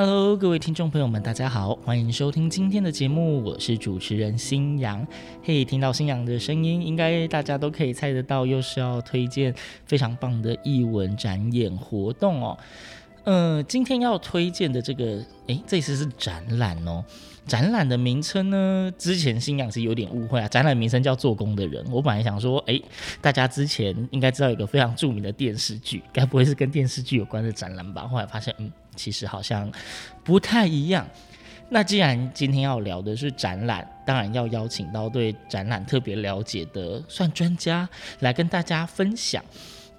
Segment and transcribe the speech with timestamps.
[0.00, 5.04] Hello，各位听众朋友们，大家好，欢迎收听今天的节目，我是主持人新阳。
[5.42, 9.52] 嘿，听到新阳的声音，应该大家都可以猜得到，又是要推荐
[9.86, 12.56] 非常棒的艺文展演活动哦。
[13.24, 17.04] 呃，今天要推荐的这个，诶，这次是展览哦。
[17.44, 20.46] 展览的名称呢，之前新阳是有点误会啊。
[20.46, 22.80] 展览名称叫《做工的人》，我本来想说，诶，
[23.20, 28.06] 大家之前应该知道有个非常著名的电视剧，该不会是跟电视剧有关的展览吧？
[28.06, 29.72] 后来发现，嗯，其实好像
[30.22, 31.06] 不太一样。
[31.70, 37.88] 那既然今天要聊的是展览，当然要邀请到对展览特别了解的算专家
[38.20, 39.44] 来跟大家分享。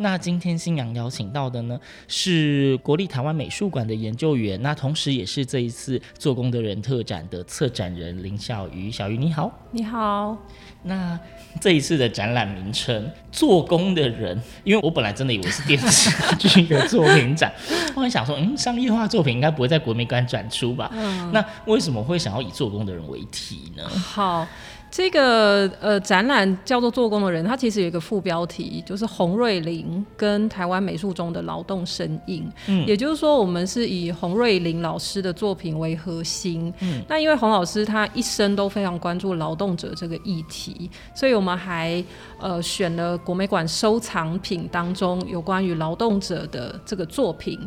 [0.01, 8.89] 那今天新阳邀请到的呢，是国立台湾美术馆的研究员，那同时也是这一次做工的人特展的策展人林小鱼。
[8.89, 10.37] 小鱼你好，你好，
[10.83, 11.19] 那
[11.59, 17.51] 这一次的展览名称“做工的人”，因为我本来真的以为是电视剧的作品展，
[17.93, 20.89] 我很想说，嗯，商业化作品应该不会在国美馆展出吧？
[20.93, 23.83] 嗯，那为什么会想要以“做工的人”为题呢？
[23.89, 24.47] 好。
[24.91, 32.51] 这个呃展览叫做“做工的人”，它其实有一个副标题，就是洪瑞麟跟台湾美术中的劳动身影。
[32.67, 36.73] 嗯，也就是说，我们是以洪瑞麟老师的作品为核心。
[36.79, 42.03] 嗯，那因为洪老师他一生都非常关注劳动者这个议题，所以我们还
[42.39, 47.59] 呃选了国美馆收藏品当中有关于劳动者的这个作品。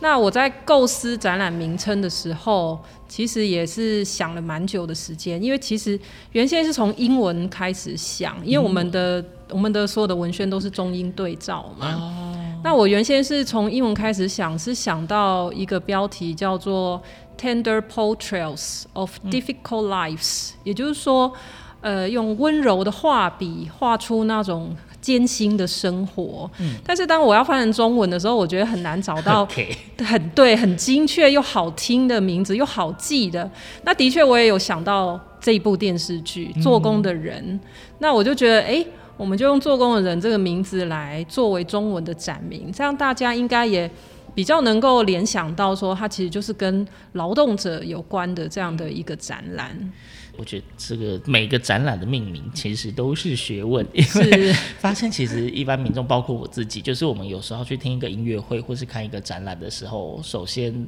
[0.00, 2.78] 那我在构思展览名称的时候，
[3.08, 5.98] 其实也是想了蛮久的时间，因为其实
[6.32, 11.94] 原先是从英文开始想，因为我们的、嗯、我们的所有的文宣都是中英对照嘛。
[11.94, 12.34] 哦、
[12.64, 17.00] 那我原先是从英文开始想，是想到一个标题叫做
[17.38, 21.32] “Tender Portraits of Difficult Lives”，、嗯、也就是说，
[21.80, 24.76] 呃，用温柔的画笔画出那种。
[25.06, 29.46] 艰辛的生活，嗯，但是当我要翻成中文的时候，我觉得很难找到
[30.04, 33.48] 很对、很精确又好听的名字，又好记的。
[33.84, 37.60] 那的确，我也有想到这一部电视剧《做工的人》嗯，
[38.00, 43.88] 那我就觉得，哎、欸，我们就用《做工的人》这个名字来作为中文的展名，这样大家应该也
[44.34, 49.70] 比较能够联想到，说它其实就是跟劳动者有关的这样的一个展览。
[50.38, 60.86] 我觉得这个每个展览的命名其实都是学问，因为发现其实一般民众，包括我自己，就是我们有时候去听一个音乐会或是看一个展览的时候，首先，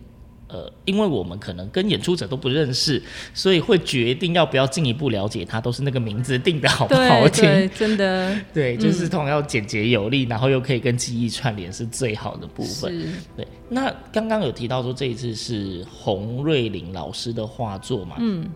[0.49, 3.03] 呃，因为我们可能跟演出者都不认识，
[3.35, 13.13] 所以会决定要不要进一步了解他，都是那个名字定的好不好听，对对真的， 对，就是同样要简洁有力，然后又可以跟记忆串联，是最好的部分。
[13.37, 18.17] 对，那刚刚有提到说这一次是洪瑞玲老师的画作嘛？
[18.19, 18.49] 嗯。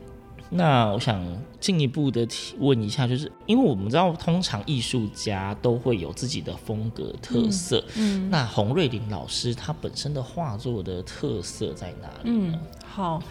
[0.54, 1.24] 那我想
[1.58, 7.82] 进一步的提问一下，就是因为我们知道，通常艺术家都会有自己的风格特色。
[7.96, 12.52] 嗯，嗯，那洪瑞林老师他本身的画作的特色在哪里呢？
[12.52, 13.22] 嗯，好。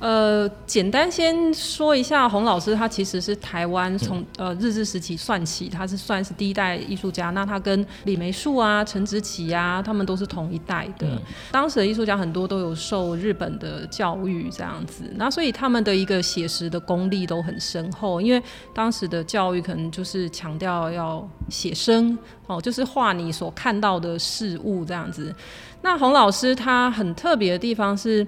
[0.00, 7.30] 呃，简单先说一下，洪老师他其实是台湾从呃日治时期算起，他是算是第一代艺术家。
[7.30, 11.08] 那他跟李梅树啊、陈植棋啊，他们都是同一代的。
[11.08, 11.18] 嗯、
[11.50, 18.20] 当时的艺术家很多都有受日本的教育这样子，那所以他们的一个写实的功力都很深厚。
[18.20, 18.40] 因为
[18.72, 22.16] 当时的教育可能就是强调要写生
[22.46, 25.34] 哦，就是画你所看到的事物这样子。
[25.82, 28.24] 那洪老师他很特别的地方是。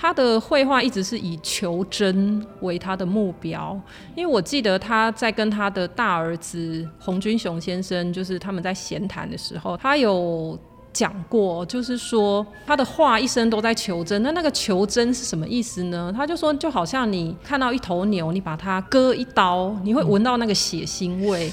[0.00, 3.76] 他的绘画一直是以求真为他的目标，
[4.14, 10.56] 因为我记得他在跟他的大儿子洪军雄先生，就是他们在闲谈的时候，他有
[10.92, 14.22] 讲过，就是说他的画一生都在求真。
[14.22, 16.14] 那那个求真是什么意思呢？
[16.16, 21.50] 他就说，就好像你看到一头牛，你把它割一刀，你会闻到那个血腥味。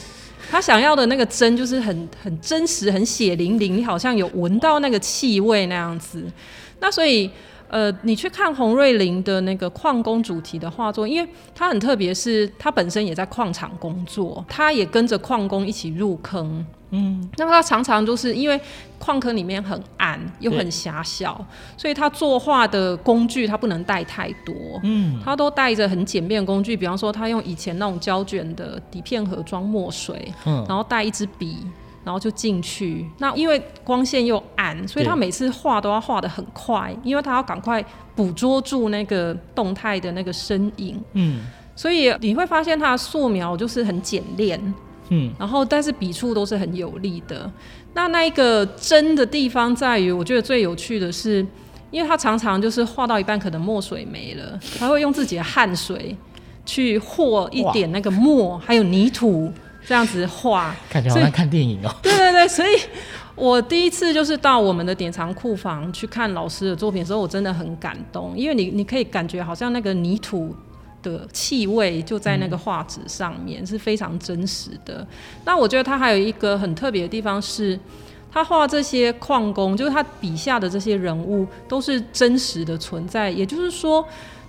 [0.51, 6.23] 他想要的那个真，就是很很真实、很血淋淋，你好像有闻到那个气味那样子。
[6.79, 7.31] 那所以。
[7.75, 16.65] 呃，你去看洪瑞麟的那个矿工主题的画作，因为他很特别，是他本身也在矿场工作，他也跟着矿工一起入坑。
[16.91, 18.57] 嗯，那么他常常就是因为
[18.97, 21.45] 矿坑里面很暗又很狭小，
[21.75, 24.55] 所以他作画的工具他不能带太多。
[24.83, 31.57] 嗯，他都带着很简便的工具，比方说他用以前那种胶卷的底片盒装墨水，嗯，然后带一支笔。
[32.05, 37.83] 然后就进去，那因为光线又暗，所以他每次画都要画的很快，因为他要赶快
[38.15, 41.01] 捕捉住那个动态的那个身影。
[41.13, 41.41] 嗯，
[41.75, 44.61] 所以你会发现他的素描就是很简练，
[45.09, 47.51] 嗯，然后但是笔触都是很有力的。
[47.95, 51.43] 那那一个真的地方在于，我觉得最有趣的是，
[51.89, 56.15] 因为他常常就是画到一半，可能墨水没了，他会用自己的汗水
[56.67, 59.51] 去和一点那个墨，还有泥土。
[59.87, 61.95] 这样子画，感觉好像看电影哦。
[62.01, 62.69] 对对对，所以
[63.35, 70.55] 我第一次就是到我们的典藏库房去看老师的作品的时候，我真的很感动，因为你你可以感觉好像那个泥土
[71.03, 75.05] 的气味就在那个画纸上面，嗯，是非常真实的。
[75.45, 77.79] 那我觉得他还有一个很特别的地方是，
[78.31, 84.05] 他画这些矿工，就是他笔下的这些人物都是真实的存在，也就是说。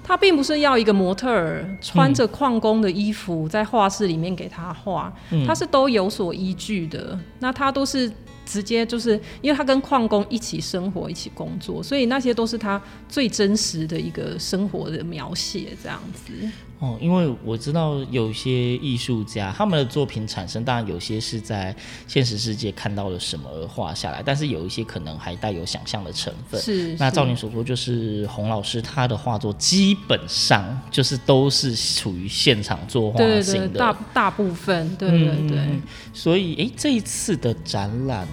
[0.07, 5.13] 他并不是要一个模特儿穿着矿工的衣服在画室里面给他画，
[5.45, 7.19] 他是都有所依据的。
[7.41, 8.09] 那他都是
[8.45, 16.33] 直接就是因为他跟矿工一起生活、一起工作，所以那些都是他最真实的一个生活的描写，这样子。
[16.79, 21.75] 哦，因为我知道有些艺术家他们的作品产生，当然有些是在
[22.07, 26.61] 现实世界看到了什么而画下来，但是有一些可能还带有想象的成分。
[26.61, 26.95] 是。
[26.99, 35.59] 那照您所说，就是洪老师他的画作基本上就是都是处于现场作画型的，对对对，大大部分，对对对。
[35.59, 35.83] 嗯、
[36.13, 38.29] 所以，哎，这一次的展览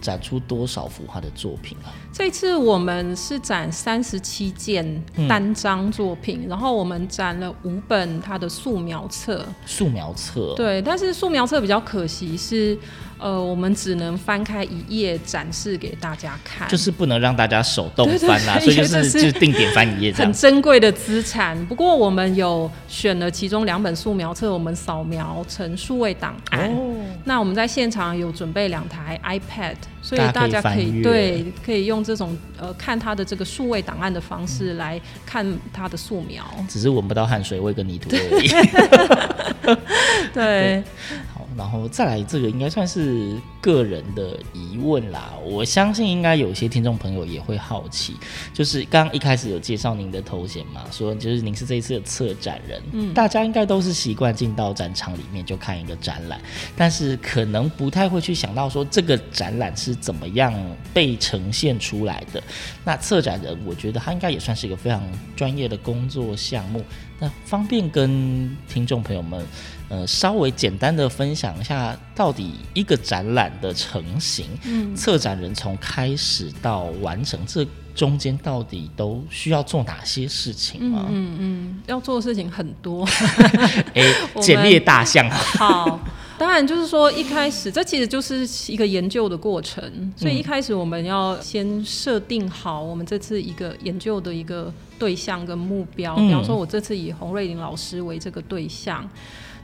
[0.00, 1.90] 展出多少幅他的作品啊？
[2.18, 4.84] 这次我们是展三十七件
[5.28, 9.46] 单张作品，嗯，然后我们展了五本他的素描册。
[9.64, 10.52] 素描册。
[10.56, 12.76] 对，但是素描册比较可惜是。
[13.20, 21.66] 呃，我们只能翻开一页展示给大家看，就是不能让大家手动翻啦，所以就是就是定点翻一页，很珍贵的资产。
[21.66, 26.72] 不过我们有选了其中两本素描册，我们扫描成数位档案。
[26.72, 26.94] 哦。
[27.24, 29.74] 那我们在现场有准备两台 iPad，
[30.08, 36.42] 所以大家可以对可以用这种呃看它的这个数位档案的方式来看它的素描。
[36.66, 39.76] 只是闻不到汗水味跟泥土而已。
[40.32, 40.82] 对。
[41.58, 45.34] 对然后再来，这个应该算是个人的疑问啦。
[45.44, 48.16] 我相信应该有些听众朋友也会好奇，
[48.54, 52.80] 就是刚刚一开始有介绍您的头衔嘛，说就是您是这一次的策展人。
[52.92, 56.40] 嗯，大家应该都是习惯进到展场里面就看一个展览，
[56.76, 60.54] 但是可能不太会去想到说这个展览是怎么样
[60.94, 62.42] 被呈现出来的。
[62.84, 65.02] 那策展人，我觉得他应该也算是一个非常
[65.36, 66.82] 专业的工作项目。
[67.20, 69.44] 那方便跟听众朋友们，
[69.88, 81.06] 呃，稍微简单的分享一下，到底一个展览的成型，嗯，策展人从开始到完成，这中间到底都需要做哪些事情吗？
[81.08, 83.04] 嗯嗯，嗯，要做的事情很多。
[83.94, 85.28] 哎、 欸，简列大项。
[85.30, 85.98] 好，
[86.38, 94.72] 当然就是说一开始，这其实就是一个研究的过程，所以一开始我们要先设定好我们这次一个研究的一个。
[94.98, 99.10] 对象跟目标，比方说，我这次以洪瑞林老师为这个对象，嗯，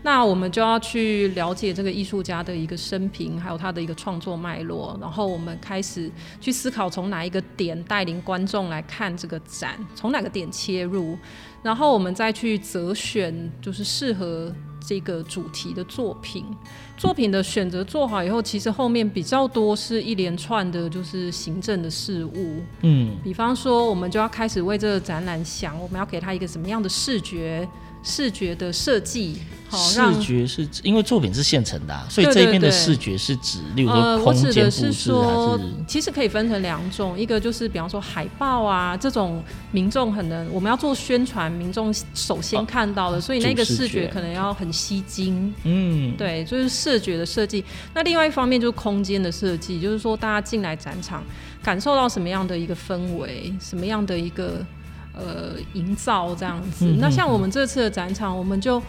[0.04, 6.08] 那我们就要去了解这个艺术家的一个生平，还有他的一个创作脉络，然后我们开始
[6.40, 11.18] 去思考从哪一个点带领观众来看这个展，从哪个点切入，
[11.62, 14.54] 然后我们再去择选，就是适合。
[14.86, 16.44] 这个主题的作品，
[16.94, 22.60] 作品的选择做好以后，其实后面比较多是一连串的，就是行政的事物。
[22.82, 27.66] 嗯，比方说，我们就要开始为这个展览想，我们要给他一个什么样的视觉。
[28.04, 39.42] 视觉的设计，好，视觉是因为作品是现成的，啊，所以这边的视觉是指，例如说空间布置还是，其实可以分成两种，一个就是比方说海报啊这种
[39.72, 45.52] 民众可能我们要做宣传，民众首先看到的，哦，所以那个视觉可能要很吸睛。
[45.64, 47.64] 嗯，对，就是视觉的设计。
[47.94, 51.24] 那另外一方面就是空间的设计，就是说大家进来展场
[51.62, 54.64] 感受到什么样的一个氛围，什么样的一个。
[55.16, 56.96] 呃，营造这样子。
[56.98, 58.82] 那像我们这次的展场，我们就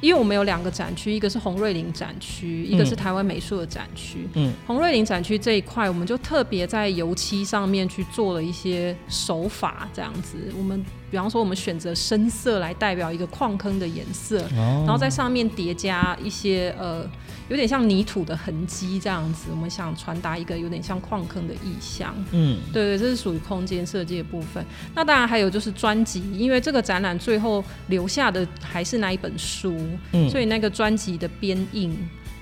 [0.00, 4.28] 因为我们有两个展区，一个是洪瑞林展区，一个是台湾美术的展区。
[4.34, 10.36] 嗯，洪瑞林展区这一块，我们就特别在油漆上面去做了一些手法，这样子。
[10.56, 17.08] 我们比方说我们选择深色来代表一个矿坑的颜色，哦、然后在上面叠加一些呃
[17.48, 22.14] 有点像泥土的痕迹这样子，我们想传达一个有点像矿坑的意象。
[22.32, 24.64] 嗯，对对，这是属于空间设计的部分。
[24.94, 29.74] 那当然还有就是专辑，因为这个展览最后留下的还是那一本书，
[30.12, 31.96] 嗯、所以那个专辑的编印，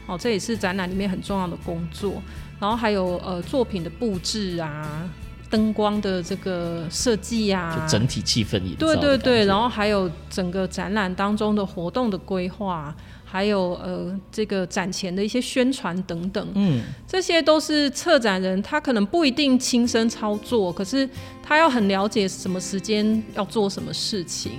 [0.06, 2.20] 哦，这也是展览里面很重要的工作。
[2.58, 5.08] 然后还有呃作品的布置啊。
[5.50, 21.08] 灯光的这个设计呀，就整体气氛也对对对，然后还有整个展览当中的活动的规划，还有呃这个展前的一些宣传等等，嗯，这些都是策展人他可能不一定亲身操作，可是
[21.42, 24.52] 他要很了解什么时间要做什么事情，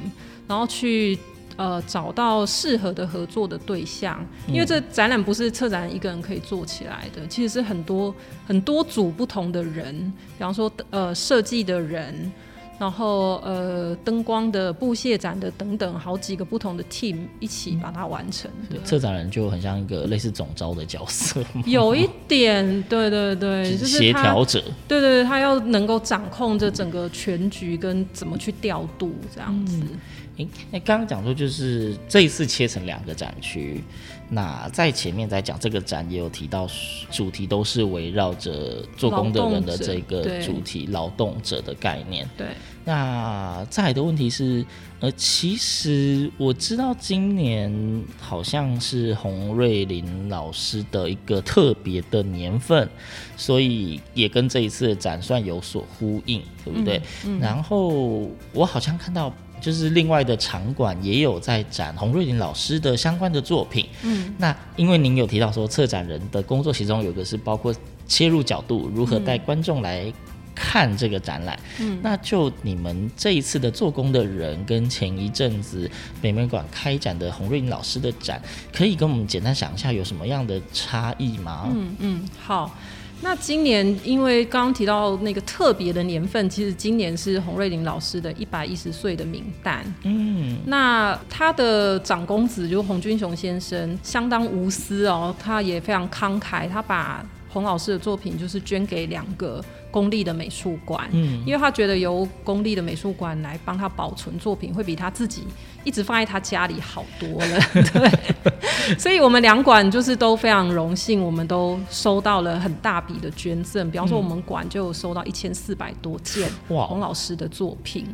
[0.48, 1.18] 然后去。
[1.58, 8.14] 呃，找到适合的合作的对象，因为这展览不是策展人一个人可以做起来的，其实是很多
[8.46, 12.32] 很多组不同的人，比方说呃设计的人，
[12.80, 18.52] 然后呃灯光的、布线展的等等，好几个不同的 team 一起把它完成。
[18.70, 24.62] 对，策展人就很像一个类似总招的角色，有一点，对对对，就是协调者。
[24.88, 29.80] 对对对，他要能够掌控这整个全局跟怎么去调度这样子。
[29.82, 30.00] 嗯
[30.38, 33.84] 诶，那刚刚讲说就是这一次切成两个展区，
[34.30, 36.68] 那在前面在讲这个展也有提到，
[37.12, 42.28] 主题都是围绕着做工的人的这个主题，劳动者的概念。
[42.38, 42.48] 对。
[42.86, 44.66] 那再来的问题是，
[45.02, 52.88] 呃，其实我知道今年好像是洪瑞林老师的一个特别的年份，
[53.36, 56.98] 所以也跟这一次的展算有所呼应，对不对？
[57.26, 59.34] 嗯嗯、然后我好像看到。
[59.60, 63.88] 就是另外的场馆也有在展洪瑞林老师的相关的作品。
[64.04, 67.74] 嗯，那因为您有提到说策展人的工作其中有个是包括
[68.08, 70.12] 切入角度，如何带观众来
[70.56, 71.60] 看这个展览。
[71.80, 75.90] 嗯，那就你们这一次的做工的人跟前一阵子
[76.22, 78.42] 北美馆开展的洪瑞林老师的展，
[78.74, 81.68] 可以跟我们简单想一下有什么样的差异吗？
[81.72, 82.72] 嗯嗯，好。
[83.20, 89.84] 那今年因为刚刚提到那个特别的年份，其实今年是洪瑞麟老师的一百一十岁的名单。
[90.04, 105.44] 嗯，那他的长公子就是洪军雄先生，相当无私哦，他也非常慷慨，他把洪老师的作品就是捐给两个公立的美术馆，嗯，因为他觉得由公立的美术馆来帮他保存作品，会比他自己
[105.84, 107.60] 一直放在他家里好多了，
[107.94, 108.98] 对。
[108.98, 118.06] 所以我们两馆就是都非常荣幸，我们都收到了很大笔的捐赠，比方说我们馆就有收到一千四百多件洪老师的作品。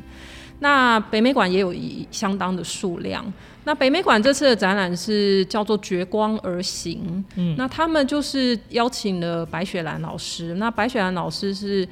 [0.63, 3.21] 那北美馆也有一相当的数量。
[3.65, 10.53] 那北美馆这次的展览是叫做“绝光而行”，嗯，那他们就是邀请了白雪兰老师。
[10.55, 11.85] 那白雪兰老师是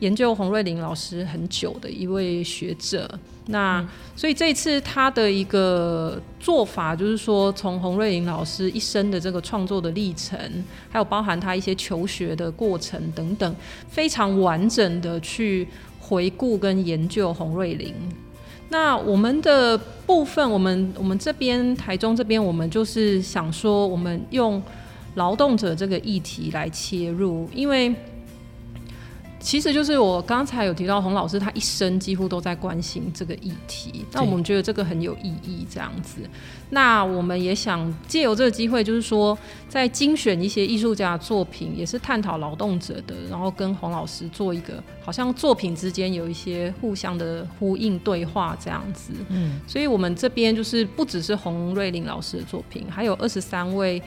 [0.00, 3.18] 研究洪瑞麟老师很久的一位学者。
[3.46, 10.38] 那、嗯、所以这一次他的一个做法就是说，从洪瑞麟老师一生的这个创作的历程，
[10.90, 13.56] 还有包含他一些求学的过程等等，
[13.88, 15.66] 非常完整的去。
[16.12, 17.94] 回顾跟研究洪瑞玲，
[18.68, 24.62] 那我们的部分，我们我们这边台中这边，我们就是想说，我们用
[25.14, 27.94] 劳动者这个议题来切入，因为。
[29.42, 34.06] 其实就是我刚才有提到洪老师，他一生几乎都在关心这个议题。
[34.12, 36.20] 那我们觉得这个很有意义，这样子。
[36.70, 39.36] 那我们也想借由这个机会，就是说，
[39.68, 49.12] 在精选一些艺术家的作品，也是探讨劳动者的，然后跟洪老师做一个，好像作品之间有一些互相的呼应对话这样子。
[49.28, 49.60] 嗯。
[49.66, 54.00] 所以我们这边就是不只是洪瑞林老师的作品，还有二十三位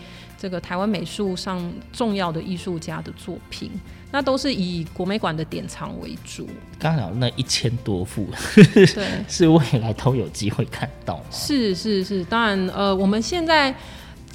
[0.46, 3.72] 这个台湾美术上重要的艺术家的作品。
[4.12, 6.48] 那都是以国美馆的典藏为主。
[6.78, 8.28] 刚刚讲那一千多幅，
[8.76, 8.86] 对，
[9.28, 11.20] 是未来都有机会看到？
[11.32, 13.76] 是是是，当然，呃，我们现在。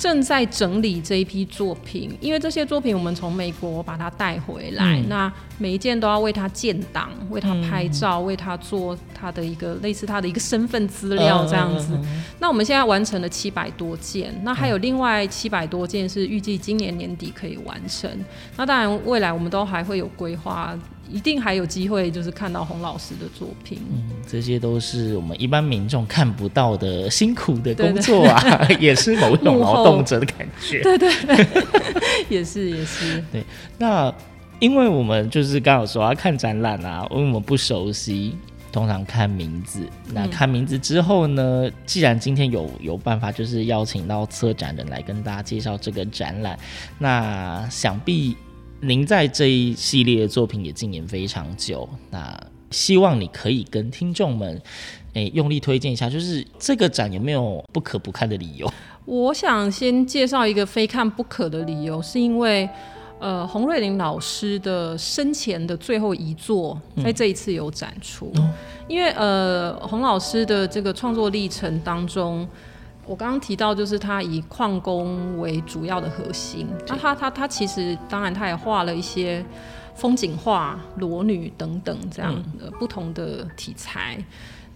[0.00, 11.98] 正在整理这一批作品，因为这些作品我们从美国把它带回来，嗯、那每一件都要为它建档，为它拍照，嗯、为它做它的一个类似它的一个身份资料这样子。
[12.38, 18.10] 那我们现在完成了七百多件，那还有另外七百多件是预计今年年底可以完成。
[18.56, 20.74] 那当然未来我们都还会有规划。
[21.10, 23.78] 一定还有机会，就是看到洪老师的作品。
[23.92, 30.82] 嗯，这些都是我们一般民众看不到的辛苦的工作啊， 也是某种劳动者的感觉。
[30.82, 31.46] 对 对对，
[32.30, 33.22] 也是也是。
[33.32, 33.44] 对，
[33.78, 34.12] 那
[34.58, 38.36] 因为我们就是刚好说要看展览啊，因为我们不熟悉，
[38.70, 39.80] 通常看名字。
[40.12, 46.58] 那看名字之后呢，嗯、既然今天有有办法，就是邀请到策展人来跟大家介绍这个展览，
[46.98, 48.36] 那想必。
[48.82, 52.38] 您在这一系列的作品也经营非常久，那
[52.70, 54.60] 希望你可以跟听众们，
[55.12, 58.72] 诶，用力推荐一下，就是这个展有没有不可不看的理由？
[59.04, 62.68] 我想先介绍一个非看不可的理由，是因为，
[63.18, 68.50] 呃，洪瑞麟老师的生前的最后一作在这一次有展出，嗯、
[68.88, 72.48] 因为呃，洪老师的这个创作历程当中，
[73.10, 79.44] 我刚刚提到就是他以矿工为主要的核心，那他他他其实当然他也画了一些。
[79.92, 84.16] 风景画、裸女等等这样的不同的题材。
[84.16, 84.24] 嗯、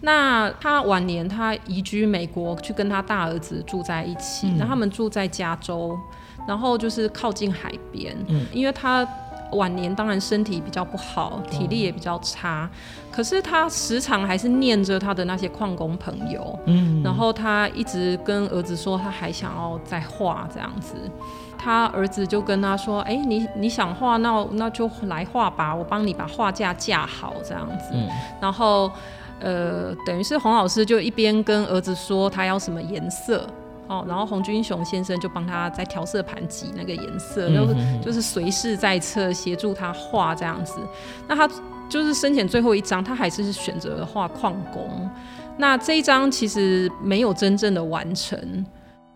[0.01, 4.47] 那他晚年他移居美国，去跟他大儿子住在一起。
[4.59, 5.97] 那、嗯、他们住在加州，
[6.47, 8.15] 然后就是靠近海边。
[8.27, 9.03] 嗯，因为他
[9.51, 12.69] 晚年当然身体比较不好，体力也比较差。
[12.71, 16.57] 嗯、可是他时常还是念着他的那些矿工朋友。
[16.65, 20.95] 嗯，然后他一直跟儿子说，他还想要再画这样子。
[21.57, 27.91] 他儿子就跟他说：“哎、欸，你你想画，那那就来画吧，我帮你把画架架好这样子。
[27.93, 28.07] 嗯”
[28.39, 28.91] 然后，
[29.39, 33.47] 呃，等于是洪老师就一边跟儿子说他要什么颜色
[33.87, 40.79] 哦，然后洪军雄先生就帮他在调色盘挤那个颜色，然后、嗯、就是随侍在侧协助他画这样子。
[41.27, 41.47] 那他
[41.87, 45.09] 就是生前最后一张，他还是选择画矿工。
[45.57, 48.65] 那这一张其实没有真正的完成。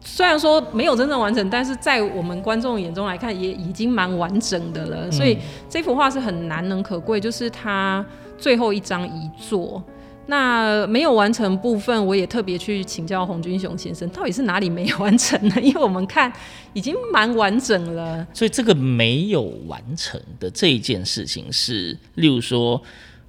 [0.01, 5.11] 虽然说没有真正完成，但是在我们观众眼中来看，也已经蛮完整的了。
[5.11, 8.05] 所以这幅画是很难能可贵，就是他
[8.37, 9.83] 最后一张遗作。
[10.29, 15.55] 那没有完成部分，我也特别去请教洪军雄先生，到底是哪里没有完成呢？
[15.61, 16.31] 因为我们看
[16.73, 18.25] 已经蛮完整了。
[18.33, 22.81] 所以这个没有完成的这一件事情是，例如说。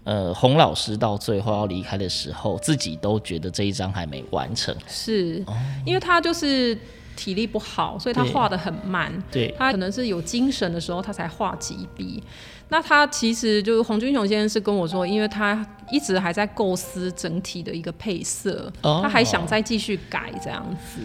[0.03, 5.55] 呃，洪老师到最后要离开的时候，自己都觉得这一张还没完成，是、哦、
[5.85, 6.77] 因为他就是
[7.15, 9.13] 体力不好，所以他画的很慢。
[9.31, 12.23] 对，他可能是有精神的时候，他才画几笔。
[12.71, 21.01] 那他其实就是洪军雄先生是跟我说，因为他一直还在构思整体的一个配色，哦、他还想再继续改这样子。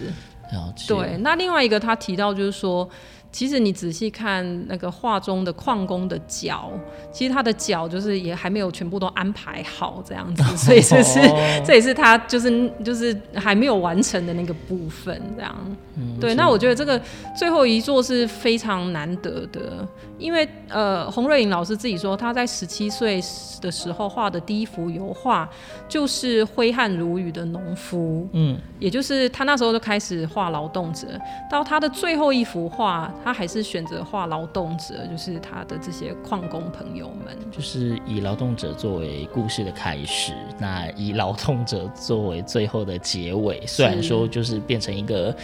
[0.87, 2.87] 对，那另外一个他提到就是说。
[3.31, 6.71] 其实你仔细看那个画中的矿工的脚，
[7.11, 11.19] 其实他的脚就是也还没有全部都安排好这样子，所以这是
[11.67, 15.53] 这也是他就是就是还没有完成的那个部分这样。
[15.97, 16.97] 嗯、对，那我觉得这个
[17.37, 19.85] 最后一座是非常难得的，
[20.17, 23.21] 因为呃洪瑞颖老师自己说他在十七岁
[23.61, 25.49] 的时候画的第一幅油画
[25.87, 31.07] 就是挥汗如雨的农夫，嗯，也就是他那时候就开始画劳动者，
[31.49, 33.11] 到他的最后一幅画。
[33.23, 43.61] 他还是选择画劳动者，就是他的这些矿工朋友们，就是以劳动者作为故事的开始，那以劳动者作为最后的结尾。
[43.65, 45.35] 虽然说就是变成一个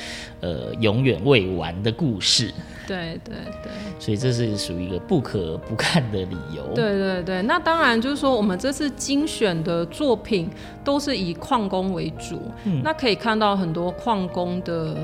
[0.41, 2.54] 呃永远未完的故事，
[2.88, 6.63] 对对对，所以这是属于一个不可不看的理由。
[6.76, 10.50] 对对对，那当然就是说我们这次精选的作品
[10.84, 14.95] 都是以矿工为主，嗯，那可以看到很多矿工的。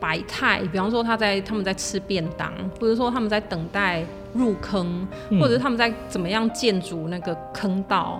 [0.00, 8.18] 百态，比方说他在他们在吃便当，或者说他们在等待入坑，嗯、或者是他们在怎么样建筑那个坑道，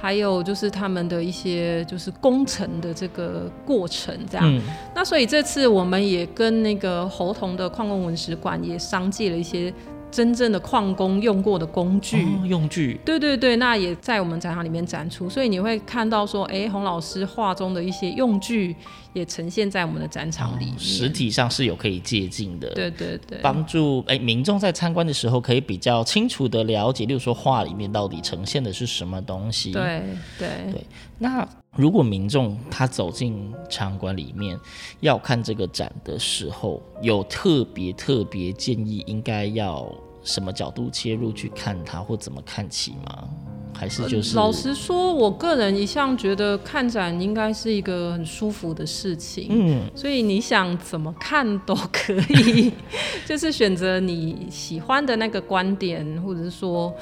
[0.00, 4.46] 还有就是他们的一些就是工程的这个过程这样。
[4.46, 4.60] 嗯、
[4.94, 9.72] 那所以这次我们也跟那个侯同的矿工文史馆也商借了一些。
[10.08, 18.74] 真正的矿工用过的工具，哦、用具，对对对，那也在我们展场里面展出，所以你会看到说，哎、欸，洪老师画中的一些用具
[19.18, 30.02] 也呈现在我们的展场里面，哦、实体上是有可以借鉴的，对对对，帮助哎、欸、民众在参观的时候可以比较清楚的了解，例如说画里面到底呈现的是什么东西，对
[30.38, 30.86] 对对。
[31.18, 34.58] 那如果民众他走进场馆里面
[35.00, 39.90] 要看这个展的时候，有特别特别建议应该要。
[40.26, 43.28] 什么角度切入去看它，或怎么看起吗？
[43.76, 49.48] 还是就是、呃、老实说，我个人一向觉得看展应该是一个很舒服的事情。
[49.50, 52.72] 嗯，所以你想怎么看都可以，
[53.26, 56.94] 就是选择你喜欢的那个观点，或者是说。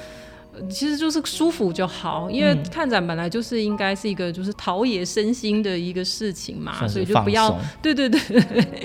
[0.69, 8.21] 其实就是舒服就好，因为看展本来就是应该是一个就是陶冶身心的一个事情嘛，所以就不要对对对，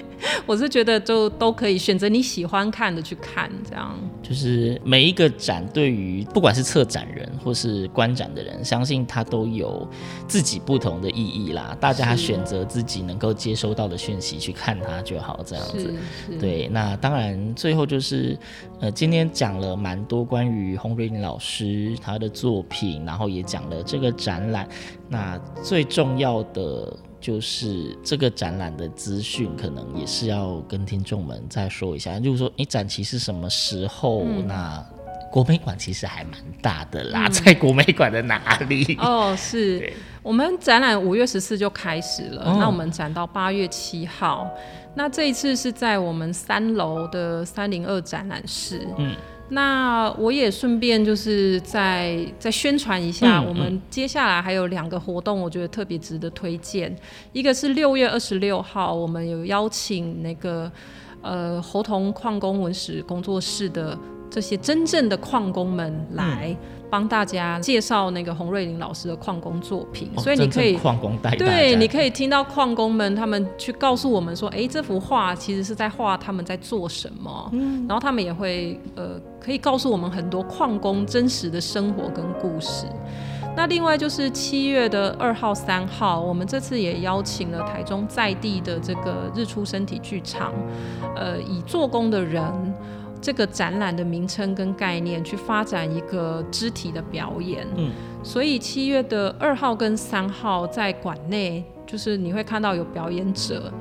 [0.46, 3.96] 我是觉得就都可以选择你喜欢看的去看，这样。
[4.22, 9.88] 就是每一个展对于不管是策展人或是观展的人，相信他都有
[10.28, 11.76] 自己不同的意义啦。
[11.80, 15.94] 大家选择自己能够接收到的讯息去看它就好，这样子。
[16.40, 18.38] 对，那当然最后就是
[18.80, 21.59] 呃，今天讲了蛮多关于洪瑞林老师。
[22.02, 24.67] 他的作品，然后也讲了这个展览。
[25.08, 32.19] 那最重要的就是这个展览的资讯，可能也是要跟听众们再说一下。
[32.19, 34.24] 就是说，你展期是什么时候？
[34.26, 34.86] 嗯、那
[35.32, 38.98] 国美馆其实还蛮大的啦，嗯、在国美馆的哪里？
[39.00, 39.91] 哦，是
[40.24, 44.50] 我们展览五月十四就开始了，哦、那我们展到八月七号。
[44.95, 48.88] 那这一次是在我们三楼的三零二展览室。
[48.98, 49.15] 嗯，
[49.50, 56.96] 那我也顺便就是再再宣传一下，我们接下来还有两个活动，我觉得特别值得推荐。
[57.34, 60.72] 一个是六月二十六号，我们有邀请那个
[61.22, 63.98] 呃侯同矿工文史工作室的。
[64.32, 66.56] 这些真正的矿工们来
[66.89, 82.86] 帮大家介绍那个洪瑞林老师的矿工作品，哦、所以你可以矿工带对，你可以听到矿工们他们去告诉我们说，哎，这幅画其实是在画他们在做什么，嗯、然后他们也会呃可以告诉我们很多矿工真实的生活跟故事。
[83.56, 90.54] 那另外就是七月的二号、三号，我们这次也邀请了台中在地的这个日出身体剧场，
[91.15, 92.41] 呃，以做工的人。
[93.22, 97.92] 这个展览的名称跟概念去发展一个肢体的表演，嗯，
[98.24, 103.72] 所以七月的二号跟三号在馆内，就是你会看到有表演者，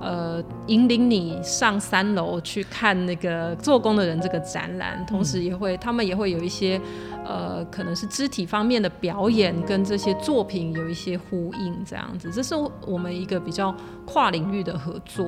[0.00, 6.80] 呃，引领你上三楼去看那个做工的人这个展览，同时也会他们也会有一些，
[7.24, 12.54] 呃，可能是肢体方面的表演，跟这些作品有一些呼应，这样子，这是
[12.86, 13.72] 我们一个比较
[14.04, 15.26] 跨领域的合作。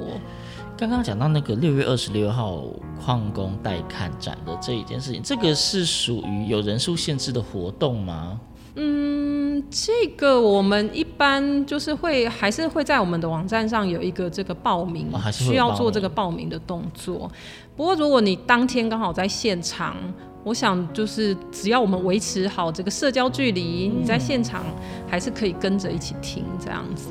[0.82, 2.64] 刚刚讲到那个六月二十六号
[3.00, 8.40] 矿工带看展的这一件事情，这个是属于有人数限制的活动吗？
[8.74, 17.30] 嗯，这个我们一般就是会还是会在我们的网站上有一个这个报名，需要做这个报名的动作。
[17.76, 19.96] 不过如果你当天刚好在现场，
[20.42, 24.64] 我想就是只要我们维持好这个社交距离，嗯、你在现场
[25.08, 27.10] 还是可以跟着一起听这样子。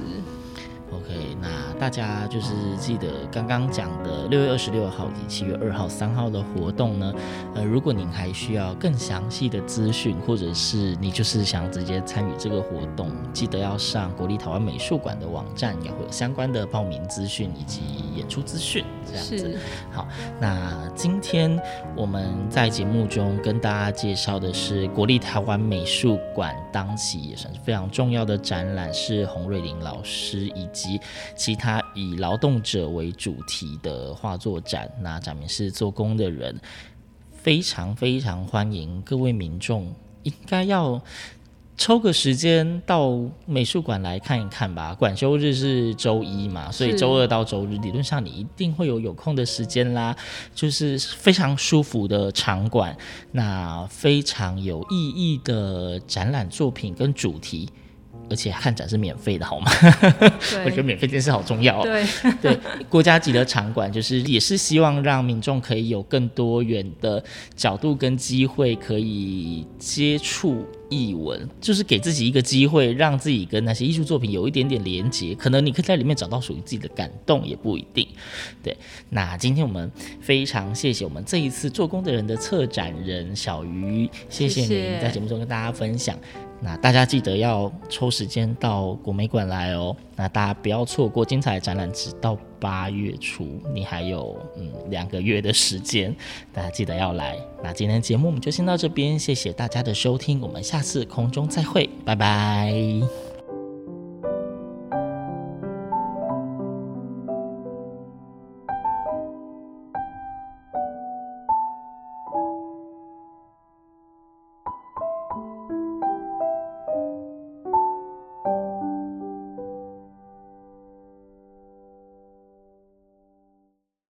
[0.92, 1.48] OK，那
[1.82, 7.12] 大家就是记得刚刚讲的六月二十六号以及七月二号、三号的活动呢。
[7.56, 17.82] 呃，如果您还需要更详细的资讯，或者是你就是想直接参与这个活动，记得要上国立台湾美术馆的网站，也会有相关的报名资讯以及
[18.16, 18.86] 演出资讯。
[19.06, 19.60] 这样子。
[19.92, 20.08] 好，
[20.40, 21.60] 那今天
[21.96, 30.70] 我们在节目中跟大家介绍的是国立台湾美术馆当期也算是非常重要的展览，是洪瑞林老师以。
[30.72, 31.00] 及
[31.36, 36.60] 其他以劳动者为主题的画作展，那展名是做工的人，
[37.32, 41.00] 非常非常欢迎各位民众，应该要
[41.78, 44.94] 抽个时间到美术馆来看一看吧。
[44.94, 50.16] 馆休日是周一嘛，所以周二到周日理论上你一定会有有空的时间啦。
[50.54, 52.96] 就是非常舒服的场馆，
[53.32, 57.70] 那非常有意义的展览作品跟主题。
[58.32, 59.70] 而且看展是免费的，好吗？
[60.64, 61.84] 我觉得免费这件事好重要哦。
[61.84, 62.06] 对
[62.42, 67.22] 对，国家级的场馆就是也是希望让民众可以有更多元的
[67.58, 75.36] 角度跟机会，可以接触艺文，就是给自己一个机会，让自己跟那些艺术作品有一点点连接。
[75.36, 78.08] 可能你可以在里面找到属于自己的感动，也不一定。
[78.64, 78.76] 对，
[79.10, 79.92] 那今天我们
[80.22, 86.18] 非常谢谢我们这一次做工的人的策展人小鱼，谢谢你在节目中跟大家分享。
[86.64, 89.96] 那大家记得要抽时间到国美馆来哦。
[90.16, 96.16] 那大家不要错过精彩的展览，直到八月初，你还有嗯两个月的时间，
[96.54, 97.36] 大家记得要来。
[97.64, 102.72] 那今天节目我们就先到这边，谢谢大家的收听，我们下次空中再会，拜拜。